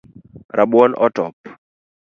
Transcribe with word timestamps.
Rabuon 0.57 0.97
otop 1.05 1.37